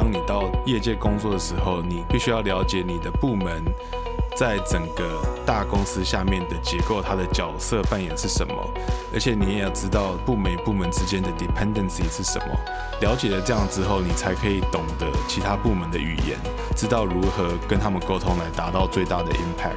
[0.00, 3.62] 当你到业界工作的时候，你必须要了解你的部门
[4.34, 8.54] 在整个大公司下面的结构，它的角色扮演是什么，
[9.12, 12.46] 而且你也要知道部门与部门之间的 dependency 是什么。
[13.02, 16.38] 了解了这样之后，你才可以懂得其他部门的语言，
[16.74, 19.76] 知道如何跟他们沟通来达到最大的 impact。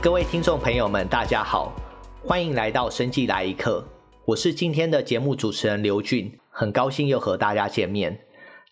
[0.00, 1.74] 各位听众朋友们，大家好，
[2.24, 3.84] 欢迎来到生技来一课，
[4.24, 8.18] 我是今天的节目主持人刘俊，很高兴又和大家见面。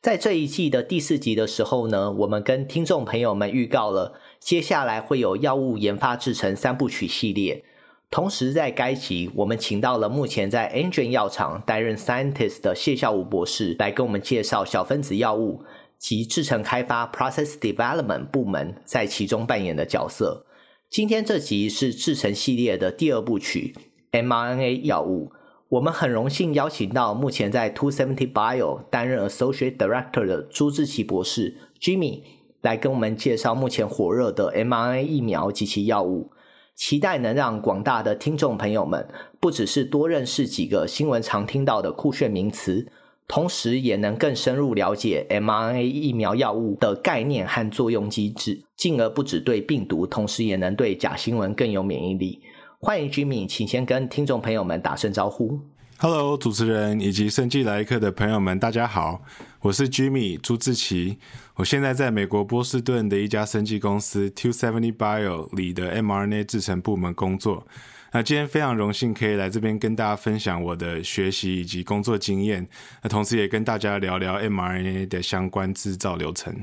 [0.01, 7.62] 在这一季的第四集的时候呢，我们跟听众朋友们预告了接下来会有药物研发制程三部曲系列。
[8.10, 15.62] 同时，在该集我们请到了目前在 a n g e n 药厂担任 Scientist 的谢孝武博士来跟我们介绍小分子药物
[15.98, 20.46] 及制程开发 Process Development 部门在其中扮演的角色。
[20.88, 23.74] 今天这集是制程系列的第二部曲
[24.12, 25.32] mRNA 药物。
[25.74, 32.21] 我们很荣幸邀请到目前在 Two Seventy Bio 担任 Associate Director 的朱志奇博士 Jimmy
[32.60, 36.30] 来跟我们介绍目前火热的 mRNA 疫苗及其药物，
[36.76, 39.09] 期待能让广大的听众朋友们
[39.40, 42.87] 不只是多认识几个新闻常听到的酷炫名词，
[43.27, 52.40] 同时也能更深入了解 mRNA 疫苗药物的概念和作用机制，进而不只对病毒，同时也能对假新闻更有免疫力。
[52.85, 55.59] 欢迎 Jimmy，请先跟听众朋友们打声招呼。
[55.96, 59.23] Hello，主持人以及生技来客的朋友们，大家好，
[59.60, 61.16] 我是 Jimmy 朱志奇，
[61.55, 67.66] 我现在在美国波士顿的一家生技公司 Two Seventy Bio 里的 mRNA 制程部门工作。
[68.12, 72.69] 那今天非常荣幸可以来这边跟大家分享我的学习以及工作经验，
[73.03, 76.55] 那同时也跟大家聊聊 mRNA 的相关制造流程。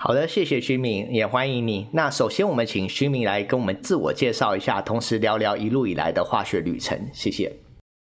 [0.00, 1.88] 好的，谢谢徐明也欢迎你。
[1.92, 6.96] 那首先，我们请徐明来跟我们自我介绍一下，同时聊聊一路以来的化学旅程。
[7.12, 7.52] 谢谢。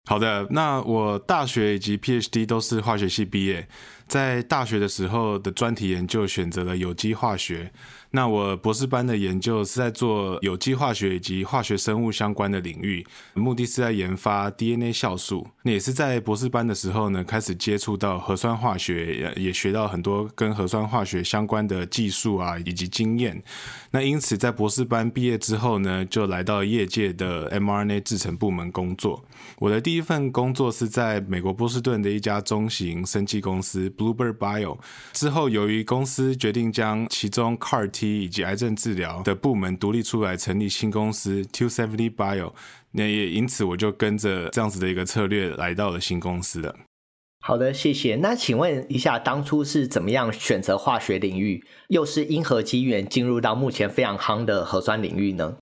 [0.09, 3.69] 好的，那我大学以及 PhD 都是化学系毕业，
[4.07, 7.73] 在大学的时候的专题研究选择了有机化学。
[8.15, 15.49] 那我博士班的研究是在做有机化学以及化学生物相关的领域，目的是在研发 DNA 酵素。
[15.63, 23.43] 那也是在博士班的时候呢，开始接触到核酸化学，也也学到很多跟核酸化学相关的技术啊，以及经验。
[23.93, 29.25] 那因此在博士班毕业之后呢，就来到业界的 mRNA 制程部门工作。
[29.59, 34.79] 我的第一份工作是在美国波士顿的一家中型生技公司 Bluebird Bio。
[35.13, 42.53] 之后由于公司决定将其中 CAR-T 以及癌症治疗的部门独立出来，成立新公司 Two Seventy Bio。
[42.93, 46.75] 那也因此，我就跟着这样子的一个策略来到了新公司了。
[47.41, 48.17] 好的，谢谢。
[48.17, 55.57] 那请问一下，当初是怎么样选择化学领域，又是因何机缘进入到目前非常夯的核酸领域呢？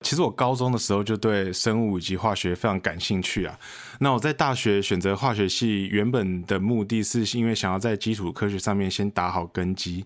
[0.00, 3.58] 其实我高中的时候就对生物以及化学非常感兴趣啊。
[3.98, 10.04] 那我在大学选择化学系，原本的目的是因为想要在基础科学上面先打好根基。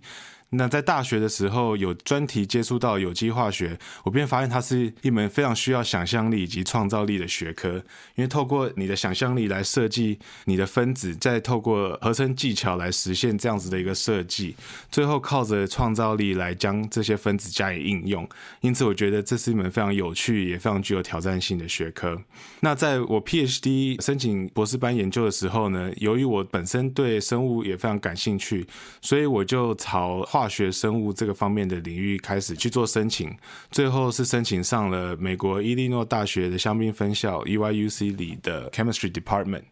[0.54, 7.82] 那在大学的时候有专题接触到有机化学，我便发现它是一门非常需要想象力以及创造力的学科。
[8.14, 14.54] 因为透过你的想象力来设计你的分子，再透过合成技巧来实现这样子的一个设计，
[14.90, 18.28] 最后靠着创造力来将这些分子加以应用。
[18.60, 22.20] 因此，我觉得这是一门非常有趣也非常具有挑战性的学科。
[22.60, 28.66] 那在我 PhD 申请博士班研究的时候呢，由于我本身对生物也非常感兴趣，
[29.00, 33.32] 所以我就朝化化学生物这个方面的领域开始去做申请，
[33.70, 39.62] 最后是申请上了美国伊利诺大学的香槟分校 EYUC 里的 Chemistry Department。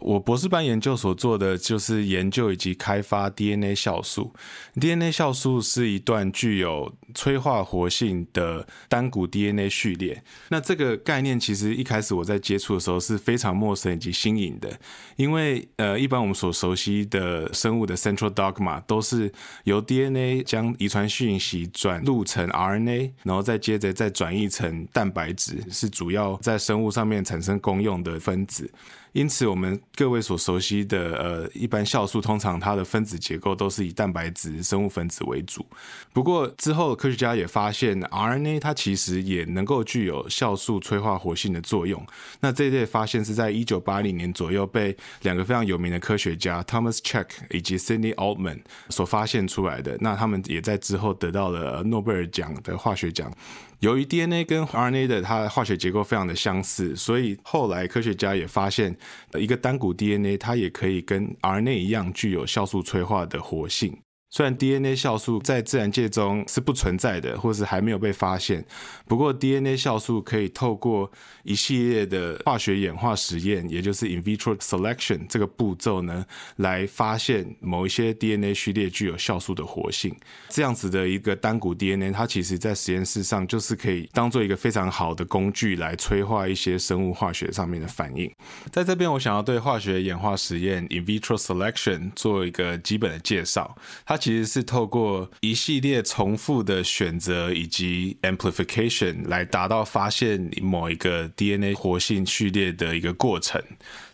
[0.00, 4.32] 我博士班研究所做的就是研究以及开发 DNA 酵素。
[4.74, 10.22] DNA 酵素是一段具有催化活性的单股 DNA 序列。
[10.48, 14.70] 那这个概念其实一开始我在接触的时候是非常陌生以及新颖的，
[15.16, 19.32] 因为呃，一般我们所熟悉的生物的 central dogma 都是
[19.64, 28.70] 由 DNA 将遗传讯息转录成 RNA，然后再接着再转译成蛋白质，是主要在生物上面产生功用的分子。
[29.12, 35.66] 因此，我们各位所熟悉的呃，一般酵素通常它的分子结构都是以蛋白质生物分子为主。
[36.12, 42.04] 不过之后科学家也发现，RNA 它其实也能够具有酵素催化活性的作用。
[42.40, 48.60] 那这一类发现是在一九八零年左右被两个非常有名的科学家 Thomas Cech 以及 Sidney Altman
[48.90, 49.96] 所发现出来的。
[50.00, 53.32] 那他们也在之后得到了诺贝尔奖的化学奖。
[53.80, 58.94] 由于 DNA 跟 RNA 的它的化学结构非常的相似，所以后来科学家也发现，
[59.38, 63.98] 一个单股 DNA 它也可以跟 RNA 一样具有酵素催化的活性。
[64.32, 68.64] 虽然 DNA 酵素在自然界中是不存在的，或是还没有被发现，
[69.08, 71.10] 不过 DNA 酵素可以透过
[71.42, 76.24] 一系列的化学演化实验，也就是 in vitro selection 这个步骤呢，
[76.56, 80.14] 来发现某一些 DNA 序列具有酵素的活性。
[80.48, 88.32] 这样子的一个单股 DNA，它其实在实验室上就是可以当做一个非常好的工具来催化一些生物化学上面的反应。
[88.70, 93.76] 在这边，我想要对化学演化实验 in vitro selection 做一个基本的介绍。
[94.06, 103.60] 它其实是透过一系列重复的选择以及 amplification 来达到发现某一个 DNA 活性序列的一个过程。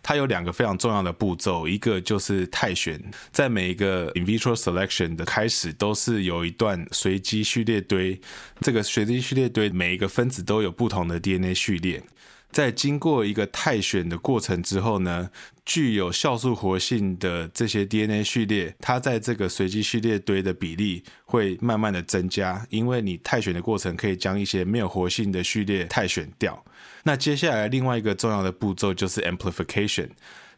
[0.01, 2.99] 它有两个非常重要的步骤，一个就是泰选，
[3.33, 8.19] 在每一个 in vitro selection 的开始都是有一段随机序列堆，
[8.61, 12.01] 这个随机序列堆每一个分子都有不同的 DNA 序列。
[12.49, 15.29] 在经过一个泰选的过程之后呢，
[15.67, 26.63] 具有酵素活性的这些 DNA 序列，它在这个随机序列堆的比例会慢慢的增加，因为你泰选的过程可以将一些没有活性的序列泰选掉。
[27.03, 30.07] 那接下来另外一个重要的步骤就是 amplification。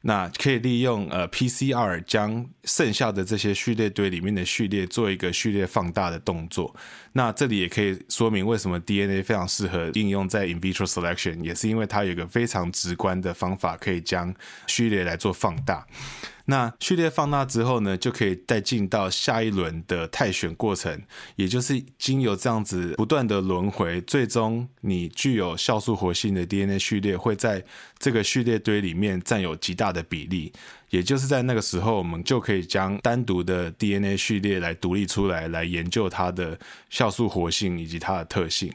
[0.02, 6.74] 那可以利用呃 PCR 将剩下的这些序列堆里面的序列做一个序列放大的动作。
[7.14, 14.34] 那这里也可以说明为什么 DNA 非常适合应用在 in vitro selection，也是因为它有一个非常直观的方法可以将
[14.68, 15.86] 序列来做放大。
[16.50, 21.00] 那序列放大之后呢，就可以再进到下一轮的泰选过程，
[21.36, 27.64] 也就是经由这样子不断的轮回，最终你具有酵素活性的 DNA 序列会在
[28.00, 30.52] 这个序列堆里面占有极大的比例，
[30.90, 36.58] 也就是在那个时候，我们就可以将单独的 DNA 序列来独立出来，来研究它的
[36.92, 38.72] 酵素活性以及它的特性。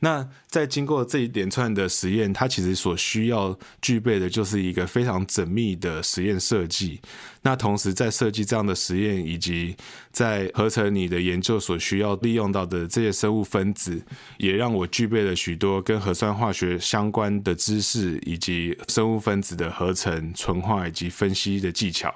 [0.00, 7.00] 那在经过这一连串的实验，它其实所需要具备的就是一个非常缜密的实验设计。
[7.46, 9.76] 那同时在设计这样的实验，以及
[10.10, 14.02] 在合成你的研究所需要利用到的这些生物分子，
[14.36, 22.12] 也让我具备了许多跟核酸化学相关的知识，以及生物分子的合成、纯化以及分析的技巧。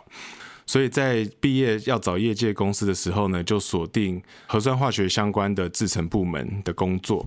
[0.67, 7.25] 所以在毕业要找业界公司的时候呢，就锁定核酸化学相关的制程部门的工作。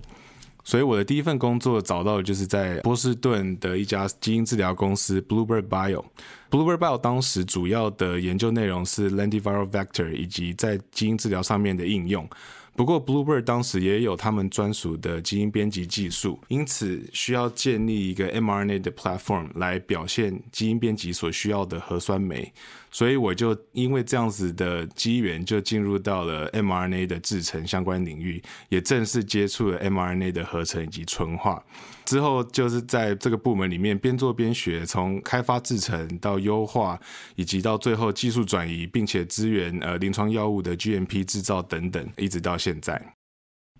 [0.63, 6.03] 所以我的第一份工作找到的就是在波士顿的一家基因治疗公司 Bluebird Bio。
[6.49, 12.27] Bluebird Bio 当时主要的研究内容是 lentiviral vector 以及在基因治疗上面的应用。
[12.75, 22.51] 不过 Bluebird 当时也有他们专属的基因编辑技术，因此需要建立一个 mRNA 的 platform 来表现基因编辑所需要的核酸酶。
[22.93, 31.61] 所以我就因为这样子的机缘，就进入到了 mRNA 的制程相关领域，也正式接触了 mRNA 的合成以及纯化。
[32.05, 36.99] 之后就是在这个部门里面边做边学，从开发制程到优化，
[37.35, 43.01] 以及到最后技术转移，并且支援呃临床药物的 GMP 制造等等，一直到现在。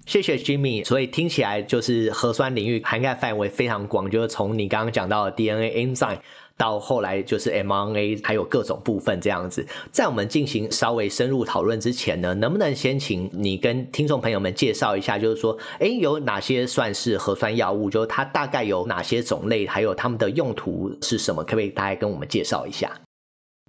[0.05, 0.83] 谢谢 Jimmy。
[0.83, 6.19] 所以听起来就是核酸领域涵盖范围非常广，就是从你刚刚讲到的 DNA enzyme。
[6.57, 9.65] 到后来就是 mRNA，还有各种部分这样子。
[9.91, 17.89] 在我们进行稍微深入讨论之前呢，能不能先请你跟听众朋友们介绍一下，就是说，哎，有哪些算是核酸药物？
[17.89, 21.43] 就是它大概有哪些种类，还有它们的用途是什么？
[21.43, 22.91] 可不可以大概跟我们介绍一下？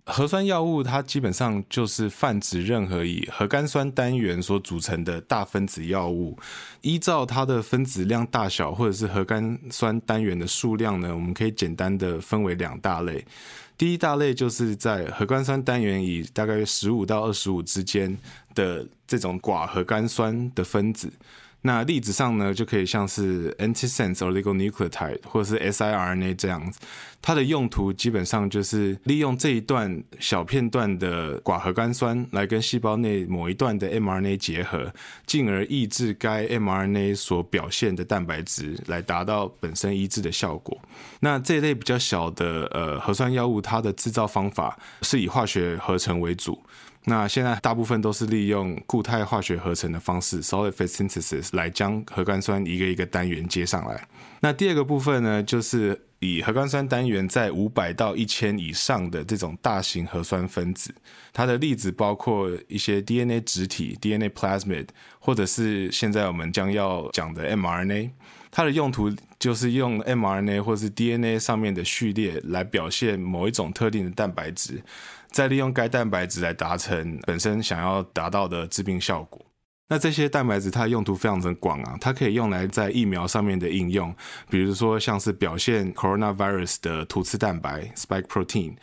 [0.07, 6.39] 核酸药物它基本上就是泛指任何以核苷酸单元所组成的大分子药物。
[6.83, 13.25] 依照它的分子量大小或者是核苷酸单元的数量呢，我们可以简单的分为两大类。
[13.79, 18.17] 第一大类就是在核苷酸单元以大概十五到二十五之间
[18.55, 21.11] 的这种寡核苷酸的分子。
[21.67, 26.79] 那例子上呢，就可以像是 antisense oligonucleotide 或者是 siRNA 这样子，
[27.23, 34.93] 它的用途基本上就是利用这一段小片段的寡核苷酸来跟细胞内某一段的 mRNA 结合，
[35.25, 40.79] 进而抑制该 mRNA 所表现的蛋白质，来达到本身抑制的效果。
[41.21, 46.63] 那这一类比较小的呃核酸药物，它的制造方法是以化学合成为主。
[47.07, 54.09] 那现在大部分都是利用固态化学合成的方式 （solid phase synthesis） 来将核苷酸一个一个单元接上来。
[54.41, 60.95] 那第二个部分呢，就是以核苷酸单元在五百到一千以上的这种大型核酸分子，
[61.33, 64.87] 它的例子包括一些 DNA 质体 （DNA plasmid）
[65.19, 68.11] 或者是现在我们将要讲的 mRNA。
[68.51, 74.81] 它的用途就是用 mRNA 或是 DNA 上面的序列来表现某一种特定的蛋白质。
[75.35, 79.45] 再利用该蛋白质来达成本身想要达到的致病效果。
[79.89, 84.15] 那这些蛋白质它的用途非常的广啊，它可以用来在疫苗上面的应用，
[84.49, 88.77] 比如说像是表现 coronavirus 的突刺蛋白 spike protein，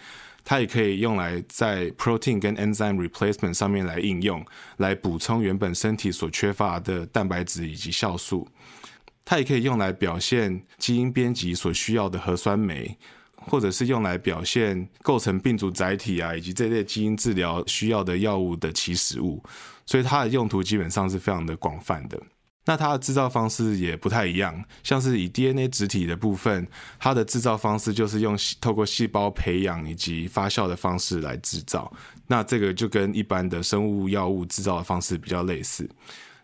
[0.43, 8.45] 它也可以用来在 protein 跟 enzyme replacement 上面来应用，来补充原本身体所缺乏的蛋白质以及酵素。
[9.23, 12.97] 它也可以用来表现基因编辑所需要的核酸酶，
[13.41, 19.43] 或者是用来表现构成病毒载体啊，以及这类基因治疗需要的药物的起始物。
[19.85, 22.21] 所以它的用途基本上是非常的广泛的。
[22.65, 26.67] 那它的制造方式也不太一样，像是以 DNA 质体的部分，
[26.99, 31.91] 它的制造方式就是用透过细胞培养以及发酵的方式来制造。
[32.27, 35.89] 那这个就跟一般的生物药物制造的方式比较类似。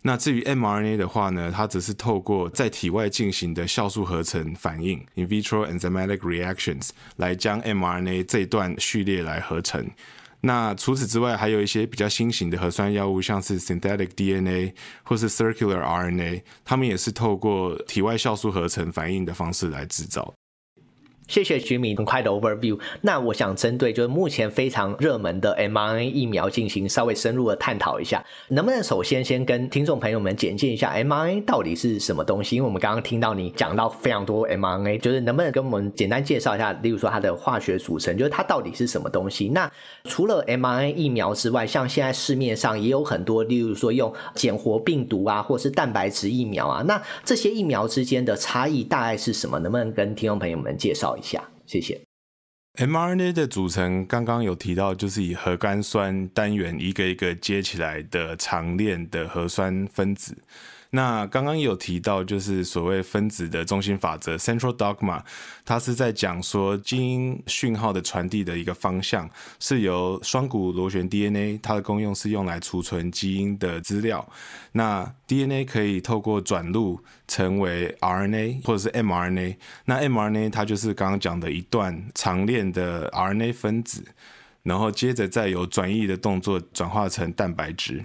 [0.03, 9.89] 那至于 mRNA 的话呢，它则是透过在体外进行的酵素合成反应 （in vitro enzymatic reactions） 来将 mRNA 这一段序列来合成。
[10.41, 14.73] 那除此之外，还有一些比较新型的核酸药物，像是 synthetic DNA
[15.03, 20.31] 或是 circular RNA，它们也是透过体外酵素合成反应的方式来制造。
[21.27, 22.79] 谢谢 Jimmy 很快的 overview。
[23.01, 32.55] 那我想针对就是目前非常热门的 mRNA 疫苗进行稍微深入的探讨一下，能不能首先先跟听众朋友们简介一下 mRNA 到底是什么东西？
[32.55, 39.49] 因为我们刚刚听到你讲到非常多 mRNA，就是能不能跟我们简单介绍一下，例如说它的化学组成，就是它到底是什么东西？
[39.49, 39.69] 那
[40.05, 49.59] 除了 mRNA 疫苗之外，像现在市面上也有很多，例如说用减活病毒啊，或是蛋白质疫苗啊，那这些疫苗之间的差异大概是什么？
[49.59, 51.16] 能不能跟听众朋友们介绍？
[51.17, 51.99] 一下，谢谢。
[52.75, 60.37] mRNA 的组成刚刚有提到，就是以核苷酸单元一个一个接起来的长链的核酸分子。
[60.91, 65.21] 那刚刚有提到，就是所谓分子的中心法则 （central dogma），
[65.65, 69.29] 它是在讲说基因讯号的传递的一个方向
[69.59, 74.27] 是由双股螺旋 DNA，它的功用是用来储存基因的资料。
[74.71, 84.05] 那 DNA 可以透过转录成为 RNA 或者是 mRNA，那 mRNA 它就是刚刚讲的一段长链的 RNA 分子，
[84.63, 88.03] 然后接着再由转译的动作转化成蛋白质。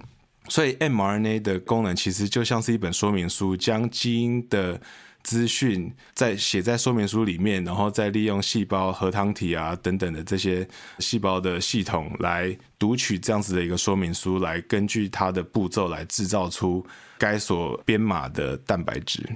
[0.53, 4.79] 所以 mRNA 的功能其实就像是一本说明书，将基因的
[5.23, 10.67] 资讯在写在说明书里面，然后再利用细胞核糖体啊等等的这些
[10.99, 16.85] 细胞的系统来读取这样子的一个说明书，来根据它的步骤来制造出
[17.17, 19.27] 该所编码的蛋白质。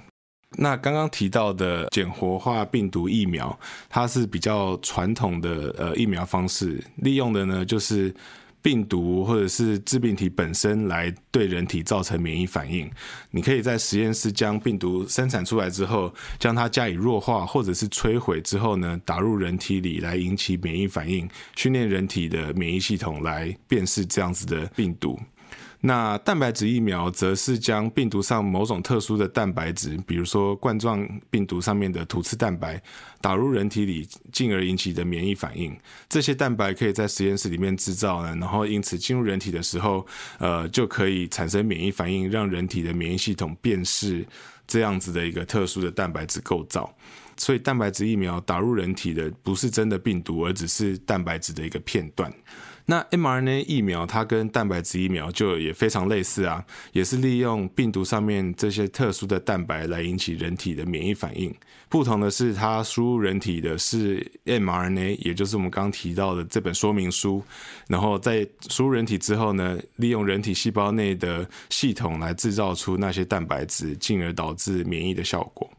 [0.56, 3.60] 那刚刚提到的减活化病毒疫苗，
[3.90, 8.14] 它是比较传统的呃疫苗方式，利用的呢就是。
[8.62, 12.90] 病毒或者是致病体本身来对人体造成免疫反应，
[13.32, 25.18] 你可以在实验室将病毒生产出来之后，将它加以弱化或者是摧毁之后呢，打入人体里来引起免疫反应，训练人体的免疫系统来辨识这样子的病毒。
[25.80, 32.82] 那蛋白质疫苗则是将病毒上某种特殊的蛋白质，比如说冠状病毒上面的突刺蛋白，
[33.22, 35.78] 打入人体里，进而引起的免疫反应。
[36.10, 40.06] 这些蛋白可以在实验室里面制造呢，然后因此进入人体的时候，
[40.40, 44.26] 呃，就可以产生免疫反应，让人体的免疫系统辨识
[44.66, 46.92] 这样子的一个特殊的蛋白质构造。
[47.38, 52.34] 所以蛋白质疫苗打入人体的不是真的病毒，而只是蛋白质的一个片段。
[52.90, 56.64] 那 mRNA 疫苗它跟蛋白质疫苗就也非常类似啊，
[56.94, 61.54] 也是利用病毒上面这些特殊的蛋白来引起人体的免疫反应。
[61.90, 67.44] 不同的是，它输入人体的是 mRNA，也就是我们刚提到的这本说明书。
[67.90, 75.70] 然后在输入人体之后呢，利用人体细胞内的系统来制造出那些蛋白质，进而导致免疫的效果。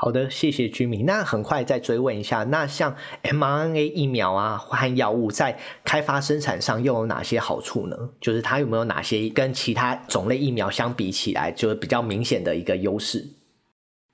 [0.00, 1.04] 好的，谢谢居民。
[1.04, 7.96] 那很快再追问一下，那像 mRNA 疫苗啊和药物在开发生产上又有哪些好处呢？
[8.20, 13.26] 就是它有没有哪些跟其他种类疫苗相比起来，就是比较明显的一个优势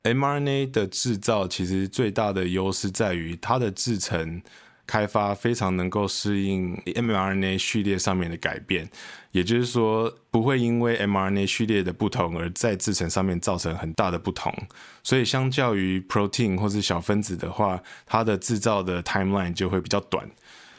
[0.04, 4.40] ？mRNA 的制造其实最大的优势在于它的制程。
[4.86, 8.86] 开发非常能够适应 mRNA 序列上面的改变，
[9.34, 14.54] 也就是说，不会因为 mRNA 序列的不同而在制成上面造成很大的不同。
[15.02, 20.24] 所以，相较于 protein 或是小分子的话，它的制造的 timeline 就会比较短。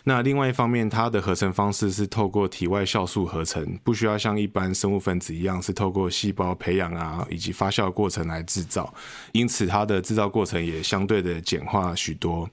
[0.05, 8.93] 那另外一方面，它的合成方式是透过体外酵素合成，不需要像一般生物分子一样是透过细胞培养啊以及发酵过程来制造，
[9.33, 12.49] 因此它的制造过程也相对的简化许多。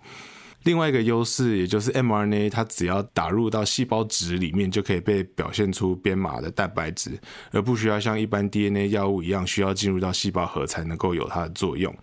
[0.65, 7.19] 另外一个优势，也就是 mRNA，它只要打入到细胞质里面，就可以被表现出编码的蛋白质，
[7.51, 11.95] 而不需要像一般 DNA 药物一样，需要进入到细胞核才能够有它的作用。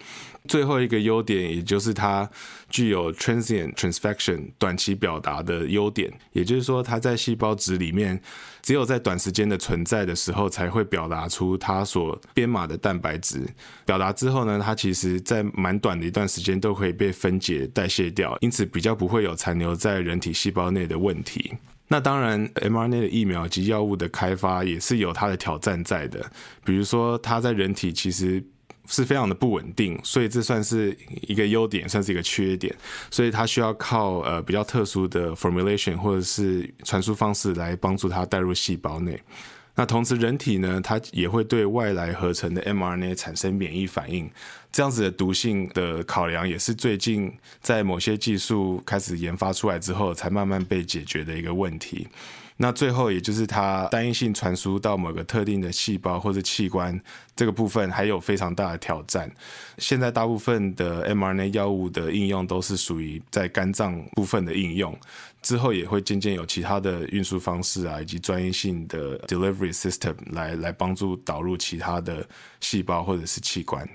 [0.47, 2.27] 最后一个优点，也就是它
[2.69, 8.19] 具有 transient transfection 短期表达的优点，也就是说，它在细胞质里面，
[8.61, 13.47] 只有在短时间的存在的时候，才会表达出它所编码的蛋白质。
[13.85, 18.37] 表达之后呢，它其实在蛮短的一段时间都可以被分解代谢掉。
[18.41, 21.53] 因此比较不会有残留在人体细胞内的问题。
[21.87, 26.23] 那当然，mRNA 的疫苗及药物的开发也是有它的挑战在的，
[26.63, 28.43] 比如说它在人体其实
[28.89, 32.75] 是非常的不稳定，所以这算是一个优点，算是一个缺点，
[33.11, 39.21] 所以它需要靠呃比较特殊的 formulation 或者是传输方式来帮助它带入细胞内。
[39.75, 44.29] 那同时，人体呢，它也会对外来合成的 mRNA 产生免疫反应，
[44.73, 47.31] 这样子的毒性的考量也是最近
[47.61, 52.07] 在某些技术开始研发出来之后，才慢慢被解决的一个问题。
[52.61, 56.99] 那最后，也就是它单一性传输到某个特定的细胞或者器官
[57.33, 59.31] 这个部分，还有非常大的挑战。
[59.77, 64.93] 现在大部分的 mRNA 药物的应用都是属于在肝脏部分的应用，
[65.41, 72.27] 之后也会渐渐有其他的运输方式啊，以及专业性的 delivery system 来来帮助导入其他的
[72.59, 73.87] 细胞或者是器官。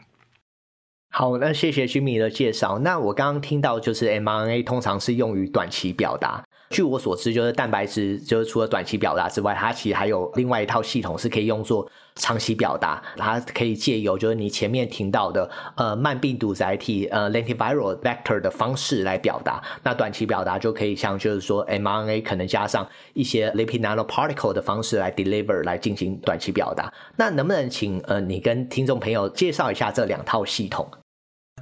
[1.11, 2.79] 好，那谢谢 Jimmy 的介绍。
[2.79, 6.43] 那我刚刚听到就是 mRNA 通常是用于短期表达。
[6.75, 13.01] 据我所知，就是蛋白质，就是除了短期表达之外，它其实还有另外一套系统是可以用作长期表达。
[13.17, 19.63] 它可以借由就是你前面听到的呃慢病毒载体呃 lentiviral vector 的方式来表达。
[19.85, 26.93] 那短期表达就可以像就是说 mRNA 可能加上一些 lipid nanoparticle 的方式来 deliver 来进行短期表达。
[27.15, 30.85] 那能不能请呃你跟听众朋友介绍一下这两套系统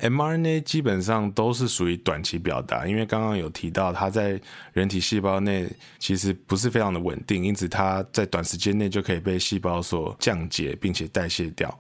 [0.03, 4.39] ？mRNA 基本上都是属于短期表达，因为刚刚有提到它在
[4.73, 5.67] 人体细胞内
[5.99, 11.79] 其实不是非常的稳定，因此它在短时间内就可以被细胞所降解并且代谢掉。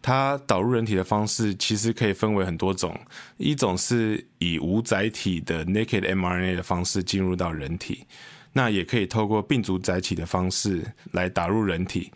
[0.00, 2.98] 它导入人体的方式其实可以分为很多种，
[3.36, 8.04] 一种是以无载体的 naked mRNA 的方式进入到人体，
[8.52, 12.10] 那也可以透过病毒载体的方式来打入人体。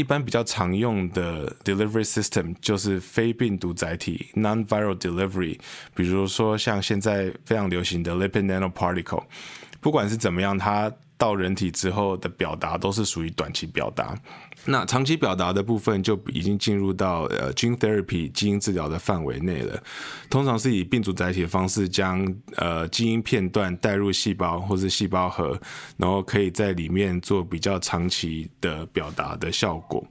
[0.00, 5.58] 一般比较常用的 delivery system 就是非病毒载体 （non-viral delivery），
[5.94, 9.24] 比如说像现在非常流行的 lipid nanoparticle。
[9.78, 14.18] 不管是怎么样，它到人体之后的表达都是属于短期表达。
[14.64, 19.82] 那长期表达的部分就已经进入到呃基因 therapy 基因治疗的范围内了。
[20.30, 25.60] 通常是以病毒载体的方式将呃基因片段带入细胞或是细胞核，
[25.98, 30.02] 然后可以在里面做比较长期的表达的效果。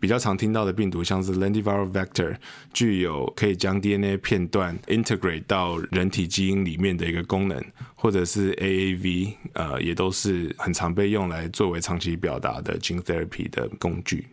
[0.00, 2.36] 比较常听到的病毒，像是 lentiviral vector，
[2.72, 7.62] 具有可以将 DNA 片段 integrate 到人体基因里面的一个功能，
[7.94, 14.26] 或者是 AAV，呃，也都是很常被用来作为长期表达的 gene therapy 的工具。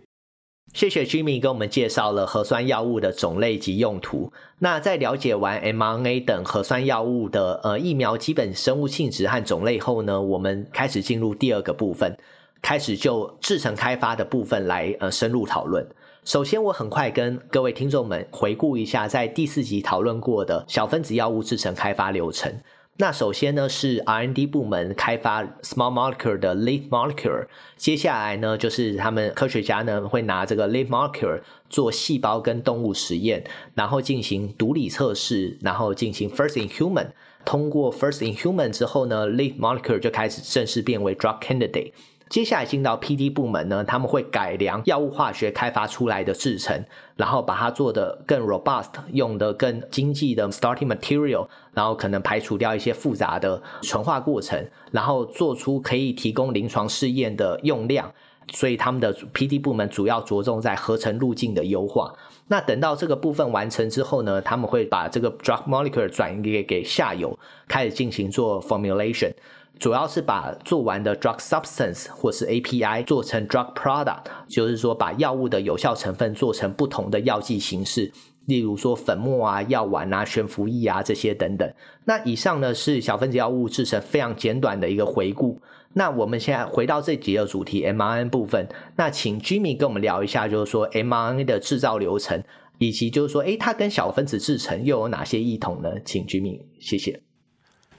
[0.73, 4.33] 谢谢 Jimmy 给我们介绍了核酸药物的种类及用途。
[4.57, 12.17] 那在了解完 mRNA 等核酸药物的呃疫苗基本生物性质和种类后呢，我们开始进入第二个部分。
[12.63, 15.85] 开始就制程开发的部分来呃深入讨论。
[16.23, 22.61] 首先，我很快跟各位听众们回顾一下在第四集讨论过的小分子药物制程开发流程。
[22.95, 37.07] 那首先呢是 R&D 部门开发 small molecule 的 lead molecule，接下来呢就是他们科学家呢会拿这个 lead molecule 做细胞跟动物实验，然后进行毒理测试，然后进行 first in human。
[37.43, 41.91] 通过 first in human 之后呢，lead molecule 就开始正式变为 drug candidate。
[42.33, 46.83] 接下来进到 PD 部门呢，他们会改良药物化学开发出来的制程，
[47.15, 58.11] 然后把它做得更 robust，用得更经济的 starting material，然后可能排除掉一些复杂的纯化过程，然后做出可以提供临床试验的用量。
[58.51, 62.11] 所以他们的 PD 部门主要着重在合成路径的优化。
[62.47, 69.31] 那等到这个部分完成之后呢，他们会把这个 drug molecule 转移给给下游，开始进行做 formulation。
[69.79, 78.11] 主要是把做完的 drug substance 或是 API 做成 drug product，就是说把药物的有效成分做成不同的药剂形式，
[78.45, 81.69] 例如说粉末啊、药丸啊、悬浮液啊这些等等。
[82.05, 85.59] 那以上呢是小分子药物制成非常简短的一个回顾。
[85.95, 92.41] 那我们现在回到这集的主题 mRNA 部分，那请 Jimmy 跟我们聊一下，就是说 mRNA 的制造流程，
[92.77, 95.91] 以及就是说，诶，它跟小分子制成又有哪些异同呢？
[96.03, 97.21] 请 Jimmy，谢谢。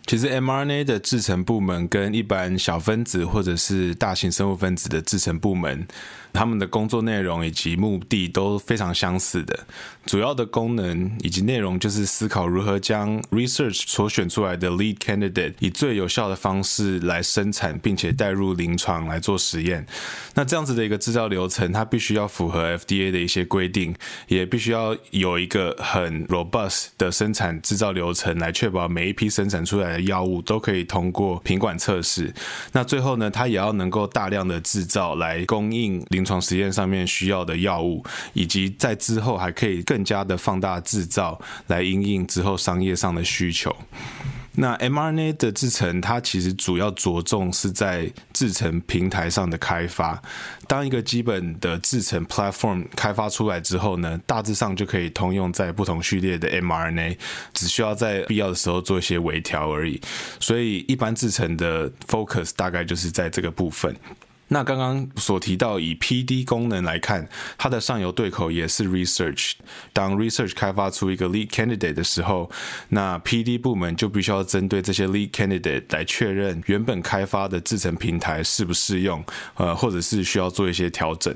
[0.06, 5.86] 其实 mRNA 的制成部门跟一般小分子或者是大型生物分子的制成部门，
[6.34, 9.66] 他们的工作内容以及目的都非常相似的，
[10.04, 19.86] 主要的功能以及内容就是思考如何将 research 所选出来的 lead candidate 以最有效的方式来生产，并且带入临床来做实验。
[20.34, 23.94] 那这样子的一个制造流程，它必须要符合 FDA 的一些规定，
[24.26, 32.34] 也必须要有一个很 robust 的生产制造流程，来确保每一批生产出来的药物都可以通过品管测试。
[32.72, 43.76] 那最后呢，它也要能够大量的制造来供应临临床实验上面需要的药物，以及在之后还可以更加的放大制造，来应应之后商业上的需求。
[44.56, 50.22] 那 mRNA 的制程，它其实主要着重是在制程平台上的开发。
[50.66, 57.18] 当一个基本的制程 platform 开发出来之后呢，大致上就可以通用在不同序列的 mRNA，
[57.52, 60.00] 只需要在必要的时候做一些微调而已。
[60.40, 63.94] 所以一般制程的 focus 大概就是在这个部分。
[64.48, 69.52] 那刚刚所提到以 PD 功能来看，它的上游对口也是 research。
[69.92, 72.50] 当 research 开发出一个 lead candidate 的时候，
[72.90, 81.34] 那 PD 部门就必须要针对这些 lead candidate 来确认原本开发的制程平台适不适用，呃，或者是需要做一些调整。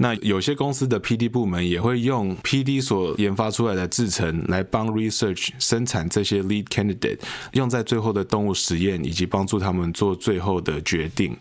[0.00, 7.18] 那有些公司的 PD 部门也会用 PD 所研发出来的制程来帮 research 生产这些 lead candidate，
[7.54, 11.36] 用在最后的动物实验，以及帮助他们做最后的决定。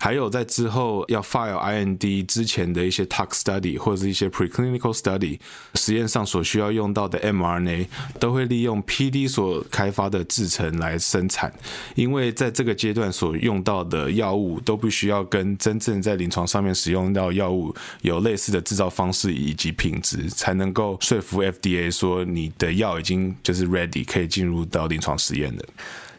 [0.00, 5.38] 还有在之后要 file IND 之前的一些 tox study 或者是一些 preclinical study
[5.74, 7.86] 实验上所需要用到的 mRNA
[8.18, 11.52] 都会利用 PD 所开发的制程来生产，
[11.94, 25.64] 因为在这个阶段所用到的药物都必须要跟真正在临床上面使用到药物有类似的制造方式以及品质，才能够说服 FDA 说你的药已经就是 ready 可以进入到临床实验的。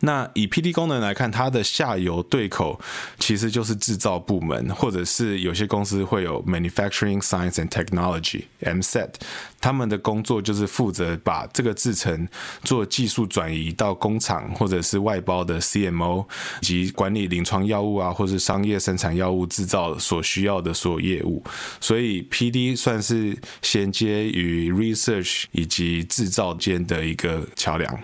[0.01, 2.79] 那以 PD 功能来看，它的下游对口
[3.19, 9.13] 其实就是制造部门，或者是有些公司会有 Manufacturing Science and technology（MSET），
[9.59, 12.27] 他们的工作就是负责把这个制程
[12.63, 16.25] 做技术转移到工厂或者是外包的 CMO，
[16.61, 21.43] 以及管理临床药物啊，或是商业生产药物制造所需要的所有业务。
[21.79, 27.99] 所以 PD 算是衔接于 Research 以及制造间的一个桥梁。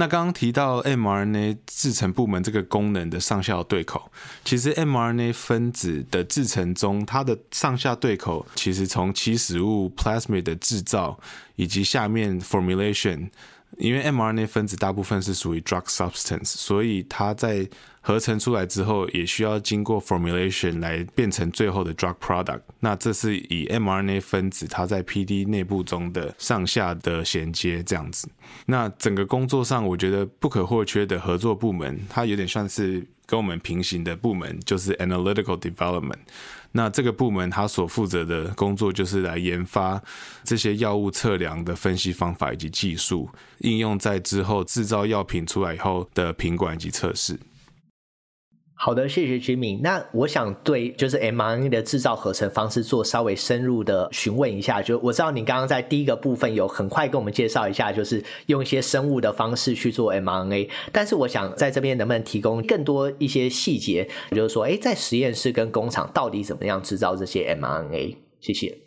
[0.00, 4.10] 那刚刚提到 mRNA 制成部门这个功能的上下对口，
[4.42, 11.20] 其实 mRNA 分子的制成中，它的上下对口其实从起始物 plasmid 的制造
[11.56, 13.28] 以及下面 formulation。
[13.76, 17.68] 因为 mRNA 分子大部分是属于 drug substance，所以它在
[18.02, 22.62] 合成出来之后，也需要经过 formulation 来变成最后的 drug product。
[22.80, 28.28] 那这是以 mRNA 分子它在 PD 内部中的上下的衔接这样子。
[28.66, 36.18] 那整个工作上，我觉得不可或缺的合作部门，它有点像是跟我们平行的部门，就是 analytical development。
[36.72, 40.00] 那这个部门它所负责的工作就是来研发
[40.44, 47.38] 这些药物测量的分析方法以及技术，应用在之后制造药品出来以后的品管以及测试。
[48.82, 49.78] 好的，谢谢 Jimmy。
[49.82, 54.80] 那我想对就是 mRNA 的制造合成方式做稍微深入的询问一下。
[54.80, 60.70] 就我知道你刚刚在第一个部分有很快跟我们介绍一下，就是用一些生物的方式去做 mRNA。
[60.90, 68.16] 但是我想在这边能不能提供更多一些细节，就是说，诶，在实验室跟工厂到底怎么样制造这些 mRNA？
[68.40, 68.78] 谢谢。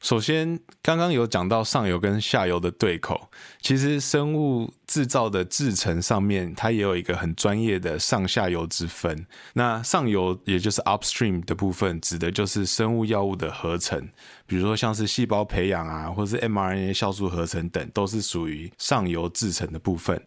[0.00, 3.28] 首先，刚刚有讲到上游跟下游的对口，
[3.60, 9.26] 其实生物制造的制程上面，它也有一个很专业的上下游之分。
[9.54, 14.08] 那上游也就是 upstream 的部分，指的就是生物药物的合成，
[14.46, 20.22] 比如说像是细胞培养啊，或是 mRNA 酵素合成等，都是属于上游制程的部分。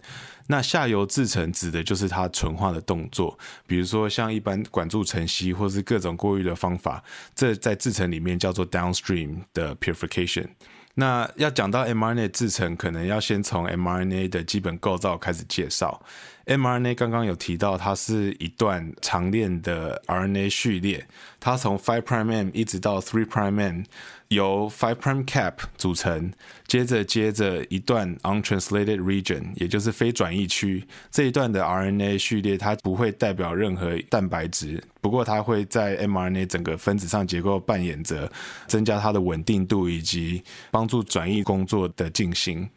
[0.52, 7.02] 那下游制程指的就是它纯化的动作，比如说像一般管住层析或是各种过滤的方法，
[7.34, 10.50] 这在制程里面叫做 downstream 的 purification。
[10.96, 16.04] 那要讲到 mRNA 制程，可能要先从 mRNA 的基本构造开始介绍。
[16.46, 21.08] mRNA 刚刚有提到，它是一段长链的 RNA 序列，
[21.40, 23.84] 它从 five prime M 一直到 three prime M，
[24.32, 26.32] 由 five prime cap 组成，
[26.66, 38.32] 接着接着一段 untranslated region，也就是非转译区这一段的 RNA 序列，它不会代表任何蛋白质，不过它会在 mRNA 整个分子上结构扮演着
[38.68, 40.42] 增加它的稳定度以及
[40.72, 42.70] 帮助转译工作的进行。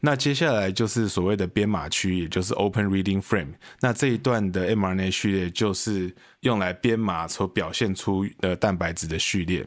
[0.00, 3.54] 那接下来就是所谓的编码区，也就是 Open Reading Frame。
[3.80, 9.64] 那这一段的 mRNA 序列就是用来编码所表现出的蛋白质的序列。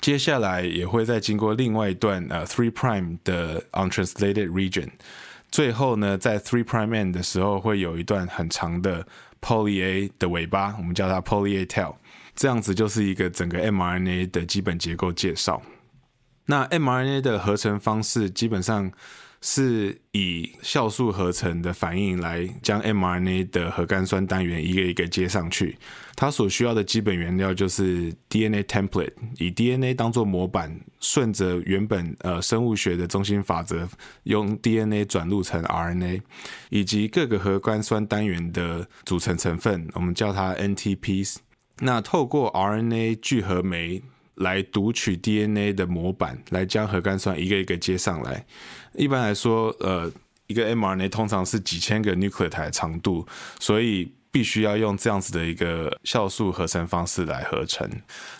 [0.00, 4.88] 接下来也会再经过另外一段呃 Three Prime 的 Untranslated Region。
[5.50, 9.06] 最后呢，在 Three Prime End 的时候会有一段很长的
[9.40, 11.96] Poly A 的尾巴，我们叫它 Poly A Tail。
[12.34, 15.60] 这样子就是一个整个 mRNA 的基本结构介绍。
[16.46, 18.90] 那 mRNA 的合成方式基本上。
[19.42, 25.78] 是以酵素合成的反应来将 mRNA 的核苷酸单元一个一个接上去。
[26.20, 33.88] 它所需要的基本原料就是 DNA template，以 DNA 当做模板，顺着原本呃生物学的中心法则，
[34.24, 36.20] 用 DNA 转录成 RNA，
[36.68, 41.36] 以及各个核苷酸单元的组成成分，我们叫它 NTPs。
[41.78, 44.02] 那透过 RNA 聚合酶。
[44.34, 48.46] 来读取 DNA 的模板，来将核苷酸一个一个接上来。
[48.94, 50.10] 一般来说，呃，
[50.46, 53.26] 一个 mRNA 通常是几千个 nucleotide 长度，
[53.58, 54.12] 所以。
[54.32, 57.88] 必须要用这样子的一个酵素合成方式来合成，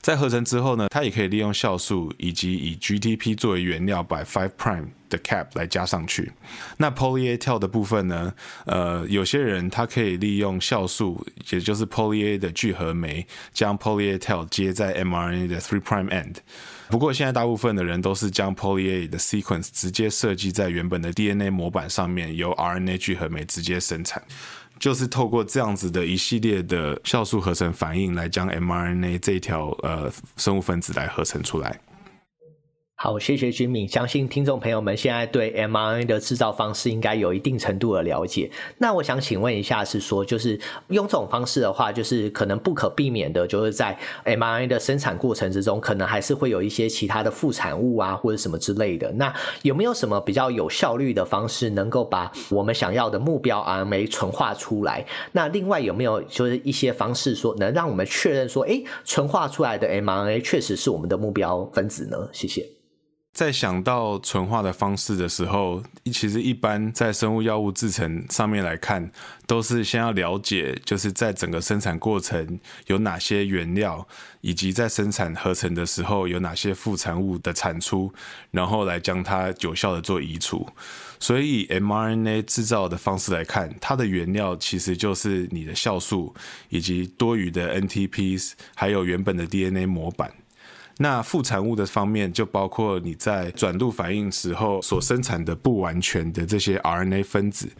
[0.00, 6.30] 在合成之后呢，它也可以利用酵素以及以 GTP 作为原料，把 five prime 的 cap 来加上去。
[6.76, 8.32] 那 polyatal 的部分呢，
[8.66, 16.36] 呃，有些人他可以利用酵素，也就是 poly A 的聚合酶，将 polyatal 接在 mRNA 的 three prime end。
[16.88, 24.22] 不过现在大部分的人都是将 poly A 的 sequence 直接设计在原本的 DNA 模板上面，由 RNA 聚合酶直接生产。
[24.80, 31.78] 就是透过这样子的一系列的酵素合成反应，来将 mRNA 这条呃生物分子来合成出来。
[33.02, 33.88] 好，谢谢君敏。
[33.88, 38.50] 相信听众朋友们现在对 mRNA 的制造方式应该有一定程度的了解。
[38.76, 49.10] 那我想请问一下，是说就是用这种方式的话，就是可能不可避免的，就是在 mRNA 的生产过程之中，可能还是会有一些其他的副产物啊，或者什么之类的。
[49.12, 55.06] 那有没有什么比较有效率的方式，能够把我们想要的目标 RNA 纯化出来？
[55.32, 62.28] 那另外有没有就是一些方式说，能让我们确认说，诶，纯化出来的 mRNA 确实是我们的目标分子呢？
[62.30, 62.68] 谢谢。
[63.32, 69.10] 在想到纯化的方式的时候，其实一般在生物药物制成上面来看，
[69.46, 74.06] 都是先要了解，就是在整个生产过程有哪些原料，
[74.40, 78.12] 以及在生产合成的时候有哪些副产物的产出，
[78.50, 80.68] 然后来将它有效的做移除。
[81.20, 86.34] 所以 mRNA 制造的方式来看，它的原料其实就是你的酵素，
[86.68, 90.32] 以及多余的 NTPs，还有原本的 DNA 模板。
[91.02, 97.70] 那副产物的方面，就包括你在转录反应时候所生产的不完全的这些 RNA 分子，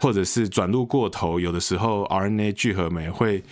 [0.00, 3.42] 或者是转录过头，有的时候 RNA 聚合酶会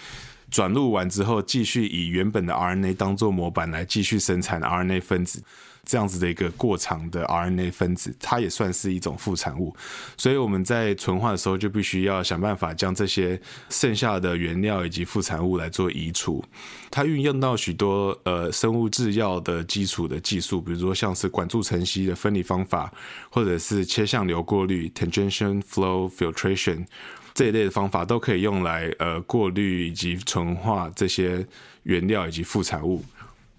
[0.50, 5.42] 转录完之后，继续以原本的 RNA 当做模板来继续生产 RNA 分子。
[5.90, 9.74] 这样子的一个过长的 RNA 分子，它也算是一种副产物，
[10.16, 16.44] 所以我们在纯化的时候就必须要想办法将这些剩下的原料以及副产物来做移除。
[16.92, 22.92] 它运用到许多呃生物制药的基础的技术，比如说像是管柱层析的分离方法，
[23.28, 26.86] 或者是切向流过滤 （tangential flow filtration）
[27.34, 31.44] 这一类的方法，都可以用来呃过滤以及纯化这些
[31.82, 33.04] 原料以及副产物。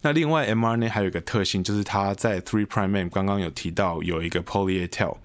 [0.03, 5.17] 那另外，mRNA 还有一个特性，就是它在 three prime end 刚刚有提到有一个 poly A tail，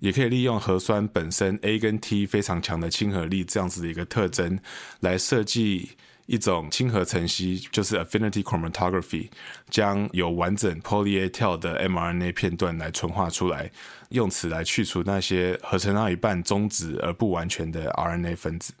[0.00, 4.58] 也可以利用核酸本身 A 跟 T 非常强的亲和力这样子的一个特征，
[4.98, 5.90] 来设计
[6.26, 9.28] 一种亲和层析，就是 affinity chromatography，
[9.70, 13.70] 将有完整 poly A tail 的 mRNA 片段来纯化出来，
[14.08, 18.72] 用此来去除那些合成到一半终止而不完全的 RNA 分子。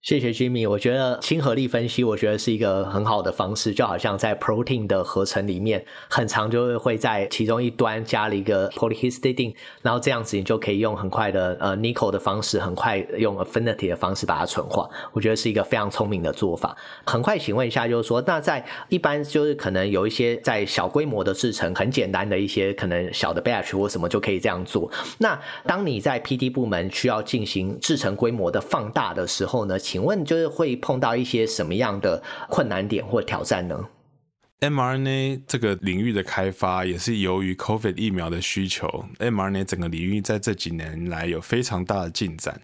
[0.00, 16.74] 谢谢 Jimmy，我觉得亲和力分析，我觉得是一个很好的方式，就好像在 protein 的合成里面，很常就会在其中一端加了一个 polyhistidine，然后这样子你就可以用很快的呃 Nico 的方式，很快用 affinity 的方式把它纯化，我觉得是一个非常聪明的做法。
[17.04, 24.88] 很快请问一下，就是说，那在一般就是可能有一些在小规模的制程，很简单的一些可能小的 batch 或什么就可以这样做。
[25.18, 29.76] 那当你在 PD 部门需要进行制程规模的放大的时候呢？
[29.90, 33.88] 请问就是会碰到一些什么样的困难点或挑战呢
[34.60, 38.86] ？mRNA 这个领域的开发也是由于 COVID 疫苗的需求
[39.18, 42.60] ，mRNA 整个领域在这几年来有非常大的进展。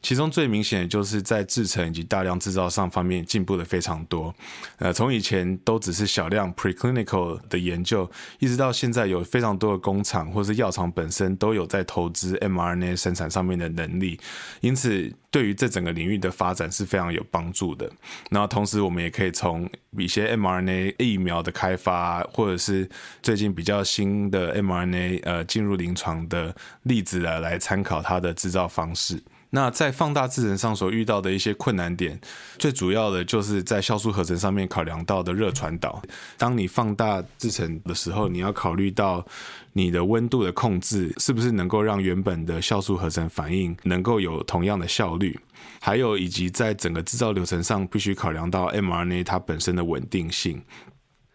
[0.00, 4.34] 其中最明显的就是在制程以及大量制造上方面进步的非常多。
[4.78, 14.18] 呃，从以前都只是小量 preclinical 的研究，一直到现在有非常多的工厂或是药厂本身都有在投资 mRNA 生产上面的能力，
[14.60, 17.90] 因此对于这整个领域的发展是非常有帮助的。
[18.30, 22.88] 然后同时我们也可以从一些 mRNA 疫苗的开发，或者是
[23.22, 29.22] 最近比较新的 mRNA 呃进入临床的例子来来参考它的制造方式。
[29.50, 32.20] 那在放大制程上所遇到的一些困难点，
[32.58, 36.02] 最主要的就是在酵素合成上面考量到的热传导。
[36.36, 39.24] 当你放大制程的时候，你要考虑到
[39.72, 45.38] 你的温度的控制是不是能够让原本的酵素合成反应能够有同样的效率，
[45.80, 50.62] 还有以及在整个制造流程上必须考量到 mRNA 它本身的稳定性。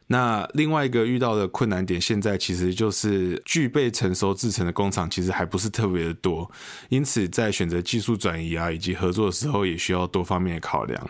[0.07, 6.49] 那另外一个遇到的困难点，现在其实就是具备成熟制程的工厂其实还不是特别的多，
[6.89, 11.09] 因此在选择技术转移啊以及合作的时候，也需要多方面的考量。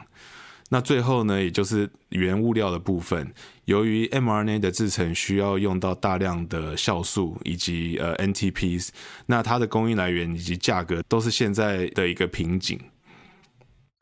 [0.69, 3.31] 那最后呢，也就是原物料的部分，
[3.65, 8.89] 由于 mRNA 的制程需要用到大量的酵素以及呃 NTPs，
[9.27, 12.79] 那它的供应来源以及价格都是现在的一个瓶颈。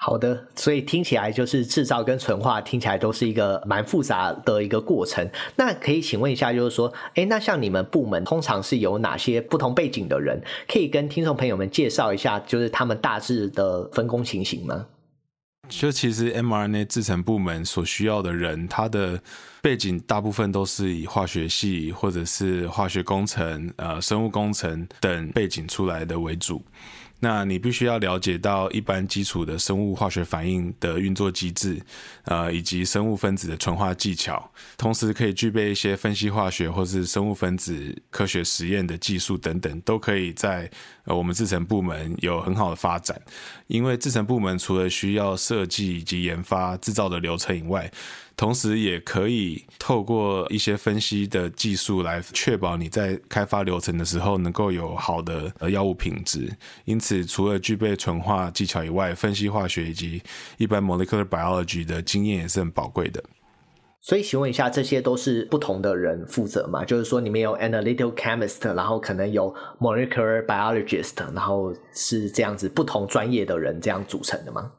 [0.03, 5.29] 好的，所以听起来就是制造跟纯化听起来都是一个蛮复杂的一个过程。
[5.55, 10.41] 那可以请问一下，就是说，诶，那像你们部门通常是有哪些不同背景的人？
[10.67, 14.87] 可以跟听众朋友们介绍一下，就是他们大致的分工情形吗？
[15.69, 19.21] 就其实 mRNA 制成部门所需要的人，他的
[19.61, 26.61] 背景大部分都是以化学系或者是化学工程、呃生物工程等背景出来的为主。
[27.23, 31.79] 那你必须要了解到一般基础的生物化学反应的运作机制，
[32.23, 40.67] 呃，以及生物分子的纯化技巧，同时可以具备一些分析化学或是生物分子科学实验的技术等等，都可以在
[41.05, 43.21] 呃我们制程部门有很好的发展。
[43.67, 47.89] 因为制程部门除了需要设计以及研发制造的流程以外，
[48.41, 56.51] 同时，也可以透过一些分析的技术来确保你在开发流程的时候能够有好的药物品质。
[56.85, 60.23] 因此，除了具备纯化技巧以外，分析化学以及
[60.57, 63.23] 一般 molecular biology 的经验也是很宝贵的。
[63.99, 66.83] 所以，请问一下，这些都是不同的人负责吗？
[66.83, 74.71] 就是说，你们有 analytical chemist，然后可能有 molecular biologist，然后是这样子不同专业的人这样组成的吗？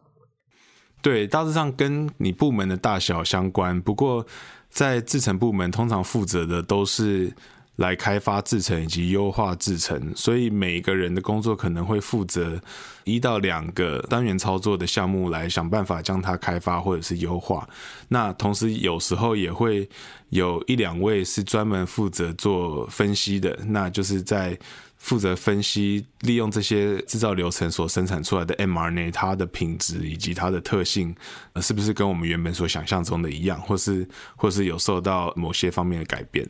[1.02, 3.78] 对，大致上跟你部门的大小相关。
[3.80, 4.24] 不过，
[4.70, 7.32] 在制程部门，通常负责的都是
[7.76, 12.60] 来开发制程以及优化制程，所以每个人的工作可能会负责
[13.02, 17.68] 一到两个单元操作的项目，来想办法将它开发或者是优化。
[18.08, 19.88] 那同时，有时候也会
[20.28, 24.56] 有一两位是专门负责做分析的，那就是在。
[25.02, 31.12] 负责分析利用这些制造流程所生产出来的 mRNA，它的品质以及它的特性，
[31.60, 36.48] 是不是跟我们原本所想象中的一样，或是或是有受到某些方面的改变？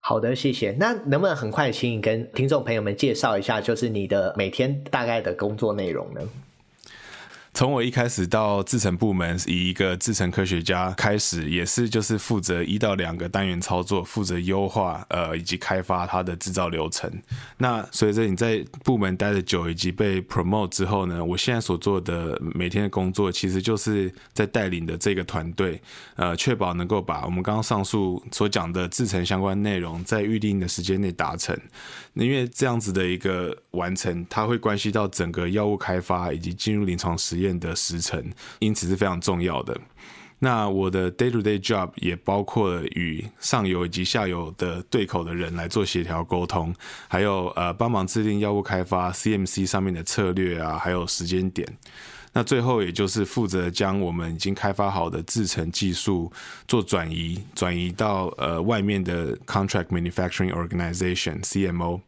[0.00, 0.72] 好的，谢谢。
[0.72, 6.20] 那能不能很快请你跟听众朋友们介绍一下，就是你的每天大概的工作内容呢？
[7.52, 17.10] 从我一开始到制程部门，以一个制程科学家开始，也是就是负责一到两个单元操作，负责优化呃以及开发它的制造流程。
[17.58, 25.80] 那随着你在部门待的久，以及被 promote 之后呢，我现在所做的每天的工作，其实就是在带领的这个团队，
[26.16, 31.58] 呃，确保能够把我们刚刚上述所讲的制程相关内容，在预定的时间内达成。
[32.14, 38.24] 因为这样子的一个完成，它会关系到整个药物开发以及进入临床实验验的时程，
[38.60, 39.78] 因此是非常重要的。
[40.42, 46.74] 那我的 day to day job 也包括了与上游以及下游的对口的人来做协调沟通，
[47.08, 51.68] 还有呃帮忙制定药物开发 CMC 上面的策略啊，还有时间点。
[52.32, 56.30] 那最后也就是负责将我们已经开发好的制程技术
[56.68, 62.00] 做转移，转移到呃外面的 Contract Manufacturing Organization CMO。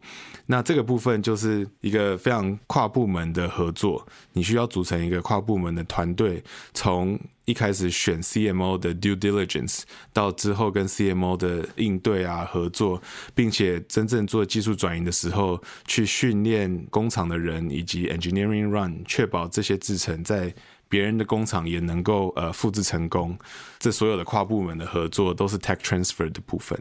[0.47, 6.43] 那这个部分就是一个非常跨部门的合作，你需要组成一个跨部门的团队，
[6.75, 13.03] 从一开始选 CMO 的 due diligence，到之后跟 CMO 的应对啊合作，
[13.35, 20.55] 并且真正做技术转移的时候，去训练工厂的人以及 engineering run，确保这些制程在
[20.89, 23.37] 别人的工厂也能够呃复制成功。
[23.79, 26.79] 这所有的跨部门的合作都是 tech transfer 的部分。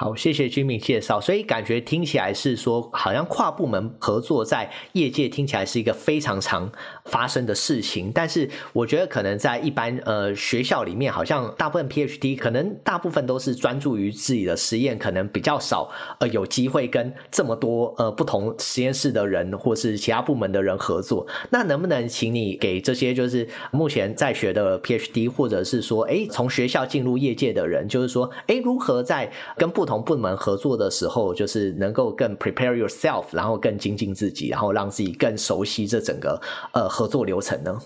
[0.00, 1.20] 好，谢谢君明介绍。
[1.20, 6.70] 所以感觉听起来是说，好像跨部门合作在业界听起来是一个非常常
[7.06, 8.12] 发生的事情。
[8.14, 21.26] 但是我觉得可能在一般呃学校里面，好像大部分 PhD 可能大部分都是专注于自己的实验，可能比较少呃有机会跟这么多呃不同实验室的人或是其他部门的人合作。
[21.50, 36.38] 那能不能请你给这些就是目前在学的 PhD，或者是说诶从学校进入业界的人，就是说诶如何在跟不同部门合作的时候，就是能够更 prepare yourself，然后更精进自己，然后让自己更熟悉这整个
[36.74, 37.80] 呃合作流程呢？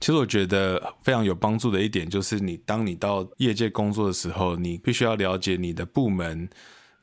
[0.00, 6.48] 其实我觉得非常有帮助的一点，就是你当你到业界工作的时候，你必须要了解你的部门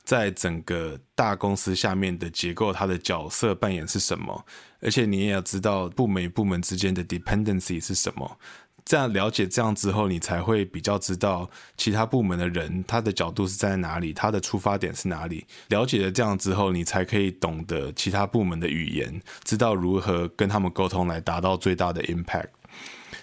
[0.04, 4.45] 在整个大公司下面的结构，它的角色扮演是什么，
[4.82, 8.38] 而且你也要知道部门与部门之间的 dependency 是什么。
[8.86, 15.45] 这样了解这样之后，你才会比较知道其他部门的人他的角度是在哪里，他的出发点是哪里。
[15.69, 22.50] 了解了这样之后，你才可以懂得其他部门的语言，知道如何跟他们沟通来达到最大的 impact。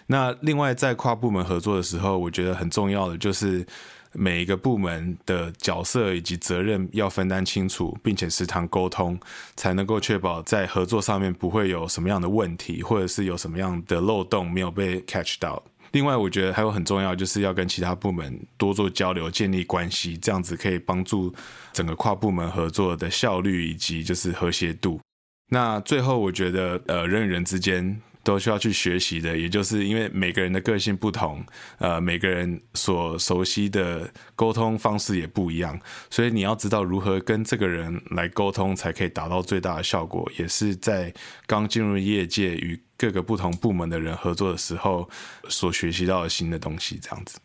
[0.09, 3.65] 那另外在跨部门合作的时候，我觉得很重要的就是。
[4.13, 9.19] 每一个部门的角色以及责任要分担清楚，并且时常沟通，
[9.57, 15.63] 才能够确保在合作上面不会有什么样的问题，或者是有什么样的漏洞没有被 catch 到。
[15.93, 21.35] 另外，我觉得还有很重要，就是要跟其他部门多做交流，建立关系，这样子可以帮助
[21.75, 24.99] 整个跨部门合作的效率以及就是和谐度。
[25.51, 31.45] 那最后，我觉得呃，人与人之间都需要去学习的，也就是因为每个人的个性不同，
[31.79, 35.79] 呃，每个人所熟悉的沟通方式也不一样，
[36.11, 40.31] 所以你要知道如何跟这个人来沟通，才可以达到最大的效果。
[40.39, 41.13] 也是在
[41.47, 45.09] 刚进入业界与各个不同部门的人合作的时候，
[45.49, 47.39] 所学习到的新的东西，这样子。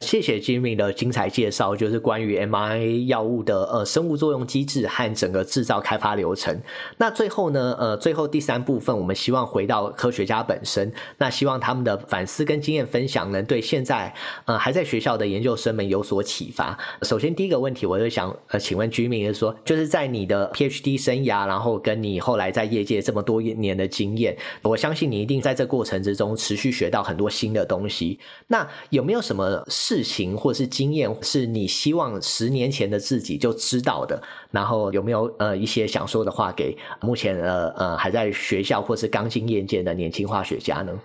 [0.00, 6.60] 谢谢 Jimmy 的精彩介绍，就是关于 mRNA 药物的呃生物作用机制和整个制造开发流程。
[6.98, 14.12] 那最后呢，呃，最后第三部分，我们希望回到科学家本身，那希望他们的反思跟经验分享，能对现在
[14.44, 16.78] 呃还在学校的研究生们有所启发。
[17.02, 28.18] 首先第一个问题，我就想呃请问 Jimmy 是说，就是在你的 PhD 生涯，然后跟你后来在业界这么多年的经验，我相信你一定在这过程之中持续学到很多新的东西。
[28.48, 34.22] 那有没有什么事情或是经验是你希望十年前的自己就知道的？
[34.50, 40.98] 然后有没有呃一些想说的话给目前呃呃还在学校或是刚进业界的年轻化学家呢？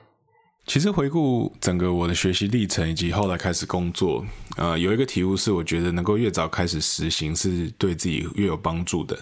[0.65, 4.23] 其实回顾整个我的学习历程以及后来开始工作，
[4.55, 9.17] 呃，有一个体悟是，我觉得能够越早开始实行是对自己越有帮助的。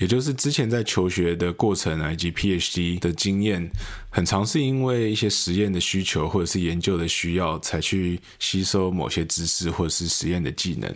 [0.00, 3.70] 也就是之前在求学的过程啊，以及 PhD 的经验，
[4.10, 10.92] 很常是因为一些实验的需求或者是研究的需要，才去吸收某些知识或者是实验的技能。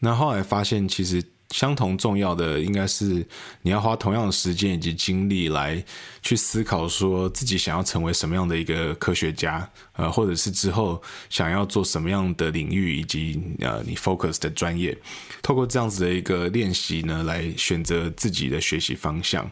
[0.00, 1.22] 那后来发现，其实。
[1.54, 3.24] 相同重要的应该是
[3.62, 5.80] 你要花同样的时间以及精力来
[6.20, 11.00] 去思考，说自己想要成为什么样的一个科学家，呃，或者是之后
[11.30, 14.98] 想要做什么样的领域，以及呃你 focus 的专业，
[15.42, 19.48] 透过这样子的一个练习呢，来选择自己的学习方向。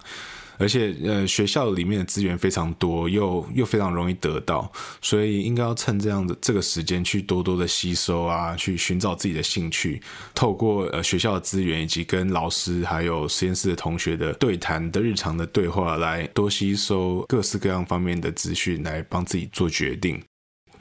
[0.59, 10.01] 而且，呃，学校里面的资源非常多，又又非常容易得到，所以应该要趁这样的这个时间去多多的吸收啊，去寻找自己的兴趣，
[10.35, 20.23] 透过呃学校的资源以及跟老师还有实验室的同学的对谈的日常的对话，来多吸收各式各样方面的资讯，来帮自己做决定。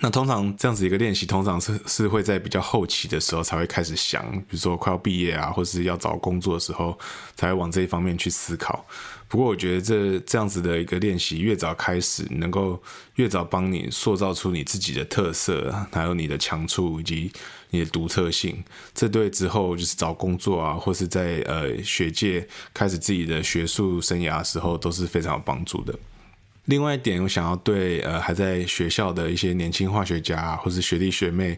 [0.03, 6.97] 那通常这样子一个练习，通常是是会在比较后期的时候才会开始想，比如说快要毕业啊，或是要找工作的时候，
[7.35, 8.83] 才会往这一方面去思考。
[9.31, 12.77] 不过我觉得这这样子的一个练习，越早开始，能够
[13.15, 17.31] 越早帮你塑造出你自己的特色，还有你的强处以及
[17.69, 18.61] 你的独特性。
[18.93, 25.97] 这对之后就是找工作啊，或是在呃学界开始自己的学术生涯的时候，都是非常有帮助的。
[26.65, 31.57] 另外一点，我想要对呃还在学校的一些年轻化学家或是学弟学妹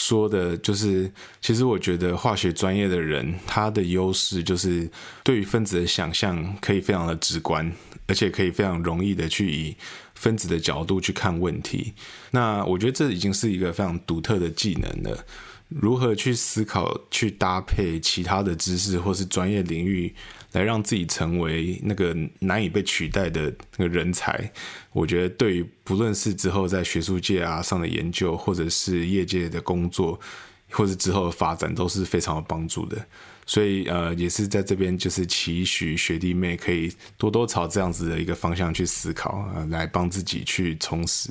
[0.00, 4.90] 说的，就是其实我觉得化学专业的人，他的优势就是
[5.22, 7.70] 对于分子的想象可以非常的直观，
[8.06, 9.76] 而且可以非常容易的去以
[10.14, 11.92] 分子的角度去看问题。
[12.30, 15.22] 那我觉得这已经是一个非常独特的技能了。
[15.68, 20.12] 如何去思考、去搭配其他的知识或是专业领域，
[20.52, 24.50] 来让自己成为那个难以被取代的那个人才，
[24.92, 30.18] 我觉得对于不论是之后在学术界啊上的研究，或者是业界的工作，
[30.70, 32.96] 或者之后的发展，都是非常有帮助的。
[33.46, 41.30] 所以呃，也是在这边就是期许学弟妹可以多多朝这样子的一个方向去思考，呃，来帮自己去充实。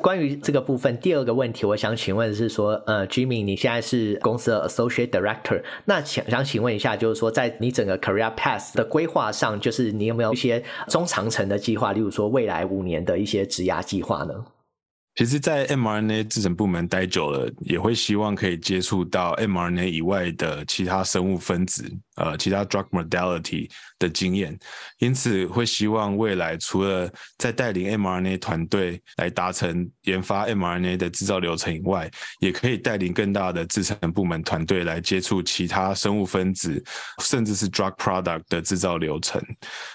[0.00, 14.34] 关于这个部分，第二个问题，我想请问是说，呃，Jimmy，你现在是公司的 Associate Director，那想想请问一下，就是说，在你整个 Career Path 的规划上，就是你有没有一些中长程的计划，例如说未来五年的一些职涯计划呢？
[15.16, 23.66] 其实，在 mRNA 制程部门待久了，也会希望可以接触到 mRNA 以外的其他生物分子，呃，其他 drug modality
[23.98, 24.54] 的经验。
[24.98, 32.10] 因此，会希望未来除了在带领 mRNA 团队来达成研发 mRNA 的制造流程以外，
[32.40, 36.84] 也可以带领更大的制程部门团队来接触其他生物分子，
[37.22, 39.42] 甚至是 drug product 的制造流程。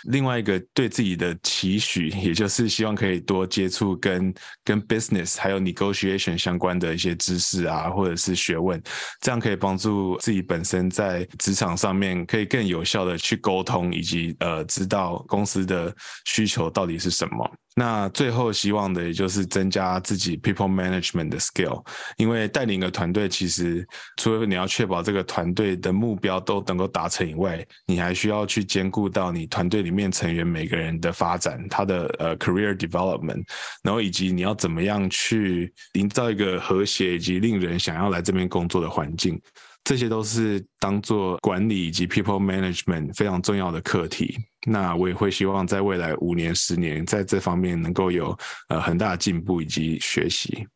[0.06, 8.82] 另外一个对自己的期许，也就是希望可以多接触跟跟 business 还有 negotiation 相关的一些知识啊，或者是学问，
[9.20, 15.94] 这样可以帮助自己本身在职场上面可以更有效的去沟通，以及呃知道公司的
[16.26, 17.52] 需求到底是什么。
[17.76, 21.82] 那最后希望的也就是增加自己 people management 的 skill，
[22.18, 33.44] 因为带领一个团队，其实除了你要确保这个团队的目标都能够达成以外，你还需要去兼顾到你团队里面成员每个人的发展，他的呃 career development，
[33.84, 39.42] 然后以及你要怎么样去营造一个和谐以及令人想要来这边工作的环境。
[39.84, 44.38] 这些都是当做管理以及 people management 非常重要的课题。
[44.68, 48.38] 那我也会希望在未来五年、十年，在这方面能够有
[48.70, 50.68] 呃很大的进步以及学习。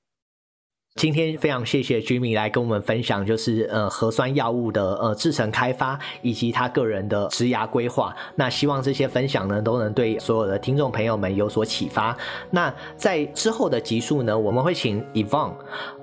[0.95, 8.15] 今天非常谢谢 Jimmy 来跟我们分享，就是呃核酸药物的呃制程开发以及他个人的职涯规划。
[8.33, 12.15] 那希望这些分享呢都能对所有的听众朋友们有所启发。
[12.49, 15.51] 那在之后的集数呢，我们会请 Yvonne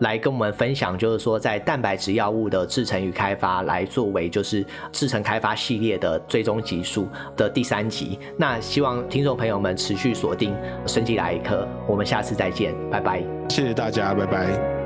[0.01, 4.63] 来跟我们分享，就是说在蛋白质药物的制程与开发来作为就是
[4.93, 8.19] 制程开发系列的最终集数的第三集。
[8.37, 10.55] 那希望听众朋友们持续锁定
[10.87, 13.25] 升级来一课，我们下次再见，拜拜。
[13.49, 14.82] 谢谢大家，拜拜。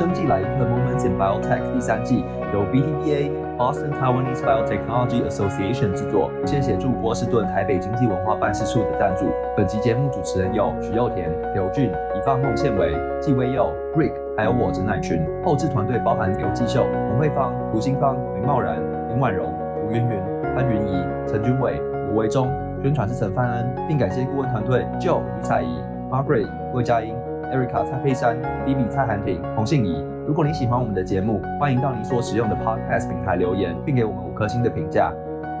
[0.00, 2.24] 生技来一课 Moments in Biotech 第三季
[2.54, 9.26] 由 BTBA Boston Taiwanese Biotechnology Association 制作，谢谢助波士顿台北经济文化办事处的赞助。
[9.54, 15.20] 本集节目主持人有许祐田、刘俊、以放孟宪维、纪威佑、Rick，还有我陈乃群。
[15.44, 18.76] 后制团队包含刘继秀、洪慧芳、涂新芳、林茂然、
[19.10, 19.52] 林婉容、
[19.84, 20.18] 吴云云、
[20.54, 21.78] 潘云仪、陈君伟、
[22.08, 22.48] 卢维忠。
[22.82, 25.78] 宣传是陈范恩，并感谢顾问团队 Joe 吕彩怡、
[26.10, 27.14] Margaret 魏佳音。
[27.50, 28.36] Erica 蔡佩珊、
[28.66, 30.04] Vivi 蔡涵婷、洪信怡。
[30.26, 35.12] 如果你喜欢我们的节目，欢迎到你所使用的 Podcast 平台留言，并给我们五颗星的评价。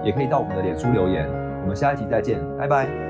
[0.02, 1.28] 也可以到我们的脸书留言。
[1.62, 3.09] 我们下一集再见，拜拜。